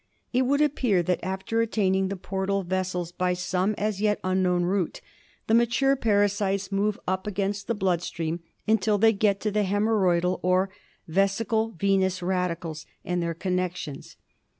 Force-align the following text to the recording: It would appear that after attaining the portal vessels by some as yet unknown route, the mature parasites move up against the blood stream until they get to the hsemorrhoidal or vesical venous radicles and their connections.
It 0.33 0.47
would 0.47 0.61
appear 0.61 1.03
that 1.03 1.23
after 1.23 1.61
attaining 1.61 2.07
the 2.07 2.15
portal 2.17 2.63
vessels 2.63 3.11
by 3.11 3.33
some 3.35 3.75
as 3.77 4.01
yet 4.01 4.19
unknown 4.23 4.63
route, 4.63 4.99
the 5.45 5.53
mature 5.53 5.95
parasites 5.95 6.71
move 6.71 6.99
up 7.07 7.27
against 7.27 7.67
the 7.67 7.75
blood 7.75 8.01
stream 8.01 8.39
until 8.67 8.97
they 8.97 9.13
get 9.13 9.39
to 9.41 9.51
the 9.51 9.61
hsemorrhoidal 9.61 10.39
or 10.41 10.71
vesical 11.07 11.77
venous 11.77 12.19
radicles 12.21 12.87
and 13.05 13.21
their 13.21 13.35
connections. 13.35 14.17